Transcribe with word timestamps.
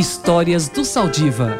Histórias 0.00 0.66
do 0.66 0.82
Saldiva. 0.82 1.58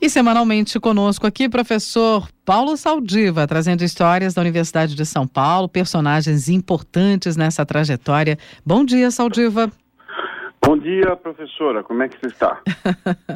E 0.00 0.08
semanalmente 0.08 0.80
conosco 0.80 1.26
aqui, 1.26 1.50
professor 1.50 2.26
Paulo 2.46 2.78
Saldiva, 2.78 3.46
trazendo 3.46 3.84
histórias 3.84 4.32
da 4.32 4.40
Universidade 4.40 4.94
de 4.94 5.04
São 5.04 5.28
Paulo, 5.28 5.68
personagens 5.68 6.48
importantes 6.48 7.36
nessa 7.36 7.66
trajetória. 7.66 8.38
Bom 8.64 8.86
dia, 8.86 9.10
Saldiva. 9.10 9.70
Bom 10.64 10.78
dia, 10.78 11.14
professora. 11.14 11.84
Como 11.84 12.02
é 12.02 12.08
que 12.08 12.18
você 12.20 12.28
está? 12.28 12.58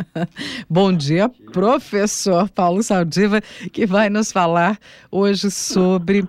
Bom 0.66 0.95
dia, 0.95 1.29
professor 1.52 2.48
Paulo 2.48 2.82
Saldiva, 2.82 3.43
que 3.70 3.84
vai 3.84 4.09
nos 4.09 4.32
falar 4.32 4.79
hoje 5.12 5.50
sobre 5.50 6.27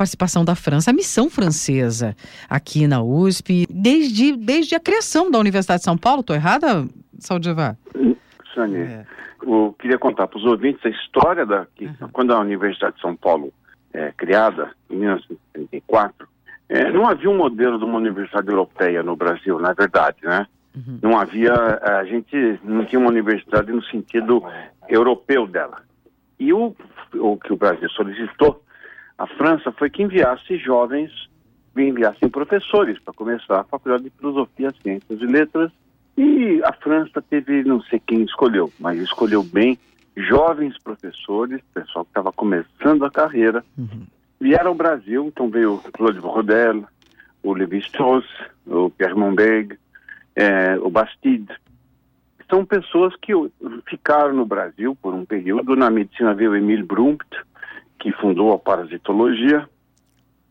participação 0.00 0.42
da 0.46 0.54
França, 0.54 0.90
a 0.90 0.94
missão 0.94 1.28
francesa 1.28 2.16
aqui 2.48 2.86
na 2.86 3.02
USP, 3.02 3.66
desde, 3.80 4.36
desde 4.36 4.74
a 4.74 4.80
criação 4.80 5.30
da 5.30 5.38
Universidade 5.38 5.80
de 5.80 5.84
São 5.84 5.96
Paulo. 5.96 6.20
Estou 6.20 6.36
errada, 6.36 6.86
Saldiva? 7.18 7.76
Sani, 8.54 8.78
é. 8.78 9.06
eu 9.42 9.74
queria 9.78 9.98
contar 9.98 10.26
para 10.26 10.38
os 10.38 10.44
ouvintes 10.44 10.84
a 10.84 10.88
história 10.88 11.46
da 11.46 11.66
que, 11.74 11.86
uhum. 11.86 12.08
quando 12.12 12.32
a 12.32 12.40
Universidade 12.40 12.96
de 12.96 13.02
São 13.02 13.16
Paulo 13.16 13.52
é 13.92 14.12
criada, 14.12 14.70
em 14.88 14.96
1934, 14.96 16.28
é, 16.68 16.90
não 16.92 17.08
havia 17.08 17.30
um 17.30 17.36
modelo 17.36 17.78
de 17.78 17.84
uma 17.84 17.98
universidade 17.98 18.48
europeia 18.48 19.02
no 19.02 19.16
Brasil, 19.16 19.58
na 19.58 19.72
verdade, 19.72 20.18
né? 20.22 20.46
Uhum. 20.74 20.98
Não 21.02 21.18
havia, 21.18 21.52
a 21.52 22.04
gente 22.04 22.60
não 22.62 22.84
tinha 22.84 23.00
uma 23.00 23.08
universidade 23.08 23.72
no 23.72 23.82
sentido 23.84 24.44
europeu 24.88 25.46
dela. 25.46 25.82
E 26.38 26.52
o, 26.52 26.74
o 27.14 27.36
que 27.36 27.52
o 27.52 27.56
Brasil 27.56 27.90
solicitou 27.90 28.62
a 29.20 29.26
França 29.26 29.70
foi 29.72 29.90
que 29.90 30.02
enviasse 30.02 30.56
jovens, 30.56 31.10
enviassem 31.88 32.28
professores 32.28 32.98
para 32.98 33.14
começar 33.14 33.60
a 33.60 33.64
Faculdade 33.64 34.04
de 34.04 34.10
Filosofia, 34.10 34.72
Ciências 34.82 35.20
e 35.20 35.26
Letras. 35.26 35.70
E 36.16 36.60
a 36.64 36.72
França 36.72 37.22
teve, 37.22 37.64
não 37.64 37.80
sei 37.82 38.00
quem 38.04 38.22
escolheu, 38.22 38.72
mas 38.78 38.98
escolheu 39.00 39.42
bem 39.42 39.78
jovens 40.16 40.76
professores, 40.78 41.60
pessoal 41.72 42.04
que 42.04 42.10
estava 42.10 42.32
começando 42.32 43.04
a 43.04 43.10
carreira, 43.10 43.64
uhum. 43.78 44.06
vieram 44.40 44.68
ao 44.68 44.74
Brasil, 44.74 45.26
então 45.26 45.48
veio 45.48 45.74
o 45.74 45.92
Claude 45.92 46.20
Brodel, 46.20 46.84
o 47.42 47.54
Lévi-Strauss, 47.54 48.26
o 48.66 48.90
Pierre 48.90 49.14
Monbeg, 49.14 49.78
é, 50.36 50.78
o 50.80 50.90
Bastide. 50.90 51.54
São 52.48 52.64
pessoas 52.64 53.14
que 53.16 53.32
ficaram 53.88 54.34
no 54.34 54.44
Brasil 54.44 54.96
por 55.00 55.14
um 55.14 55.24
período. 55.24 55.76
Na 55.76 55.88
medicina 55.88 56.34
veio 56.34 56.56
Emile 56.56 56.82
Brunkt, 56.82 57.28
que 58.00 58.10
fundou 58.12 58.52
a 58.52 58.58
parasitologia, 58.58 59.68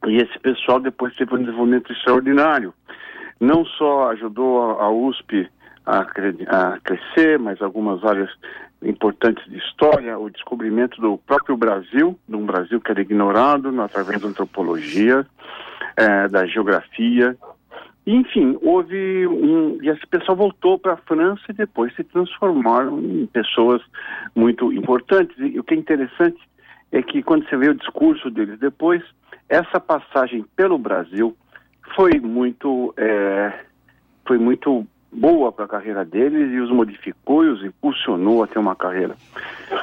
e 0.08 0.17
esse 0.17 0.39
pessoal 0.39 0.80
depois 0.80 1.16
teve 1.16 1.33
um 1.36 1.39
desenvolvimento 1.39 1.92
extraordinário. 1.92 2.73
Não 3.39 3.66
só 3.66 4.11
ajudou 4.11 4.80
a, 4.80 4.89
USP 4.89 5.50
a, 5.86 6.00
a, 6.00 6.80
crescer, 6.80 7.39
mas 7.39 7.61
algumas 7.61 8.03
áreas 8.03 8.30
importantes 8.81 9.44
de 9.50 9.58
história, 9.58 10.17
o 10.17 10.30
descobrimento 10.30 11.02
do 11.02 11.17
próprio 11.17 11.58
Brasil, 11.58 12.17
de 12.27 12.36
um 12.36 12.45
Brasil 12.45 12.80
que 12.80 12.92
era 12.92 13.02
ignorado 13.02 13.70
através 13.81 14.22
da 14.22 14.27
antropologia, 14.27 15.25
é, 15.97 16.27
da 16.27 16.45
geografia. 16.45 17.38
Enfim, 18.08 18.58
houve 18.61 19.27
um. 19.27 19.77
E 19.81 19.89
esse 19.89 20.05
pessoal 20.08 20.36
voltou 20.36 20.80
para 20.80 20.94
a 20.94 20.97
França 20.97 21.44
e 21.50 21.53
depois 21.53 21.94
se 21.95 22.03
transformaram 22.03 23.00
em 23.00 23.25
pessoas 23.27 23.81
muito 24.33 24.72
importantes. 24.73 25.36
E 25.38 25.59
o 25.59 25.64
que 25.64 25.73
é 25.73 25.77
interessante 25.77 26.39
é 26.92 27.02
que 27.03 27.22
quando 27.22 27.47
você 27.47 27.55
vê 27.58 27.70
o 27.70 27.75
discurso 27.75 28.31
deles 28.31 28.59
depois, 28.59 29.03
essa 29.50 29.80
passagem 29.80 30.45
pelo 30.55 30.78
Brasil 30.78 31.36
foi 31.95 32.19
muito, 32.19 32.94
é, 32.95 33.52
foi 34.25 34.38
muito 34.38 34.86
boa 35.11 35.52
para 35.52 35.66
a 35.66 35.67
carreira 35.67 36.05
deles 36.05 36.53
e 36.53 36.59
os 36.59 36.69
modificou 36.69 37.44
e 37.44 37.50
os 37.50 37.64
impulsionou 37.64 38.44
a 38.44 38.47
ter 38.47 38.59
uma 38.59 38.75
carreira. 38.75 39.16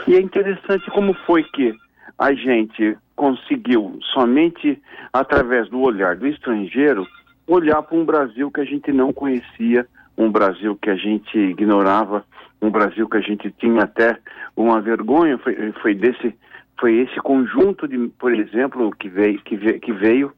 E 0.07 0.15
é 0.15 0.21
interessante 0.21 0.89
como 0.93 1.13
foi 1.27 1.43
que 1.43 1.75
a 2.17 2.33
gente 2.33 2.97
conseguiu, 3.17 3.99
somente 4.13 4.81
através 5.13 5.69
do 5.69 5.81
olhar 5.81 6.17
do 6.17 6.27
estrangeiro, 6.27 7.07
olhar 7.47 7.83
para 7.83 7.97
um 7.97 8.05
Brasil 8.05 8.51
que 8.51 8.61
a 8.61 8.65
gente 8.65 8.93
não 8.93 9.13
conhecia, 9.13 9.87
um 10.17 10.31
Brasil 10.31 10.77
que 10.81 10.91
a 10.91 10.97
gente 10.97 11.37
ignorava, 11.37 12.25
um 12.63 12.71
Brasil 12.71 13.09
que 13.09 13.17
a 13.17 13.21
gente 13.21 13.51
tinha 13.51 13.83
até 13.83 14.17
uma 14.57 14.81
vergonha, 14.81 15.37
foi, 15.39 15.73
foi 15.83 15.95
desse 15.95 16.35
foi 16.79 16.99
esse 16.99 17.17
conjunto 17.21 17.89
de, 17.89 18.09
por 18.19 18.33
exemplo, 18.35 18.91
que 18.97 19.09
veio, 19.09 19.41
que 19.41 19.57
veio, 19.57 19.81
que 19.81 19.93
veio 19.93 20.33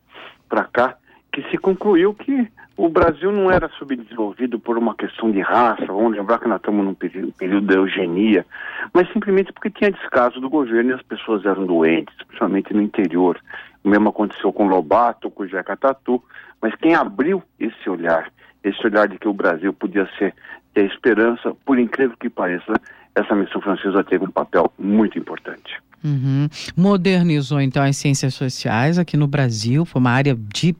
para 0.48 0.64
cá, 0.64 0.96
que 1.32 1.42
se 1.50 1.58
concluiu 1.58 2.14
que 2.14 2.48
o 2.76 2.88
Brasil 2.88 3.32
não 3.32 3.50
era 3.50 3.68
subdesenvolvido 3.70 4.58
por 4.58 4.78
uma 4.78 4.94
questão 4.94 5.30
de 5.32 5.40
raça, 5.40 5.84
vamos 5.86 6.16
lembrar 6.16 6.38
que 6.38 6.46
nós 6.46 6.58
estamos 6.58 6.84
num 6.84 6.94
período, 6.94 7.32
período 7.32 7.66
da 7.66 7.74
eugenia, 7.74 8.46
mas 8.94 9.12
simplesmente 9.12 9.52
porque 9.52 9.68
tinha 9.68 9.90
descaso 9.90 10.40
do 10.40 10.48
governo 10.48 10.90
e 10.90 10.94
as 10.94 11.02
pessoas 11.02 11.44
eram 11.44 11.66
doentes, 11.66 12.14
principalmente 12.26 12.72
no 12.72 12.80
interior. 12.80 13.36
O 13.82 13.88
mesmo 13.88 14.10
aconteceu 14.10 14.52
com 14.52 14.68
Lobato, 14.68 15.30
com 15.30 15.46
Jacatatu, 15.46 16.22
mas 16.62 16.74
quem 16.76 16.94
abriu 16.94 17.42
esse 17.58 17.90
olhar, 17.90 18.30
esse 18.62 18.84
olhar 18.86 19.08
de 19.08 19.18
que 19.18 19.28
o 19.28 19.34
Brasil 19.34 19.72
podia 19.72 20.08
ser 20.16 20.32
ter 20.72 20.86
esperança, 20.86 21.54
por 21.64 21.78
incrível 21.78 22.16
que 22.16 22.30
pareça, 22.30 22.74
essa 23.14 23.34
missão 23.34 23.60
francesa 23.60 24.04
teve 24.04 24.24
um 24.24 24.30
papel 24.30 24.72
muito 24.78 25.18
importante. 25.18 25.80
Uhum. 26.02 26.48
Modernizou 26.76 27.60
então 27.60 27.82
as 27.82 27.96
ciências 27.96 28.34
sociais 28.34 28.98
aqui 28.98 29.16
no 29.16 29.26
Brasil, 29.26 29.84
foi 29.84 30.00
uma 30.00 30.10
área 30.10 30.36
de, 30.54 30.74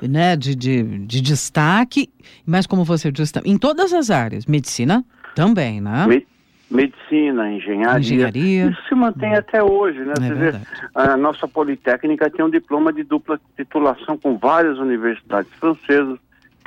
né, 0.00 0.36
de, 0.36 0.54
de, 0.54 0.82
de 0.82 1.20
destaque, 1.20 2.10
mas 2.44 2.66
como 2.66 2.84
você 2.84 3.10
disse, 3.10 3.32
em 3.44 3.56
todas 3.56 3.92
as 3.92 4.10
áreas, 4.10 4.46
medicina 4.46 5.04
também, 5.34 5.80
né? 5.80 6.06
Me 6.06 6.26
medicina, 6.70 7.52
engenharia, 7.52 7.98
engenharia. 7.98 8.70
Isso 8.70 8.88
se 8.88 8.94
mantém 8.94 9.30
uhum. 9.30 9.38
até 9.38 9.62
hoje, 9.62 9.98
né? 10.00 10.14
É 10.22 10.34
vê, 10.34 10.60
a 10.94 11.16
nossa 11.16 11.46
Politécnica 11.46 12.30
tem 12.30 12.44
um 12.44 12.50
diploma 12.50 12.92
de 12.92 13.02
dupla 13.02 13.38
titulação 13.56 14.16
com 14.16 14.38
várias 14.38 14.78
universidades 14.78 15.52
francesas 15.60 16.18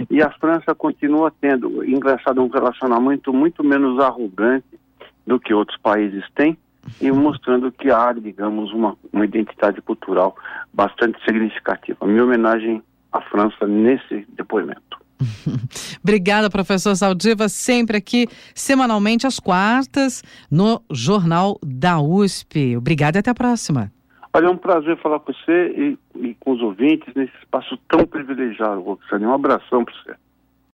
e 0.09 0.21
a 0.21 0.29
França 0.29 0.75
continua 0.75 1.33
tendo, 1.41 1.83
engraçado, 1.83 2.41
um 2.41 2.47
relacionamento 2.47 3.33
muito 3.33 3.63
menos 3.63 3.99
arrogante 3.99 4.67
do 5.25 5.39
que 5.39 5.53
outros 5.53 5.77
países 5.79 6.23
têm 6.35 6.55
e 7.01 7.11
mostrando 7.11 7.71
que 7.71 7.89
há, 7.89 8.13
digamos, 8.13 8.71
uma, 8.71 8.95
uma 9.11 9.25
identidade 9.25 9.81
cultural 9.81 10.35
bastante 10.73 11.17
significativa. 11.23 12.05
Minha 12.05 12.23
homenagem 12.23 12.81
à 13.11 13.21
França 13.21 13.67
nesse 13.67 14.25
depoimento. 14.29 14.81
Obrigada, 16.03 16.49
professor 16.49 16.95
Saldiva, 16.95 17.47
sempre 17.47 17.97
aqui, 17.97 18.27
semanalmente, 18.53 19.25
às 19.25 19.39
quartas, 19.39 20.21
no 20.51 20.81
Jornal 20.91 21.57
da 21.63 21.99
USP. 21.99 22.75
Obrigada 22.77 23.17
e 23.17 23.19
até 23.19 23.31
a 23.31 23.35
próxima. 23.35 23.91
Olha, 24.33 24.47
é 24.47 24.49
um 24.49 24.57
prazer 24.57 24.97
falar 24.97 25.19
com 25.19 25.31
você 25.31 25.69
e, 25.77 25.97
e 26.15 26.35
com 26.35 26.51
os 26.51 26.61
ouvintes 26.61 27.13
nesse 27.15 27.31
espaço 27.41 27.77
tão 27.87 28.05
privilegiado, 28.05 28.81
Roxane. 28.81 29.25
Um 29.25 29.33
abração 29.33 29.85
para 29.85 29.93
você. 29.93 30.24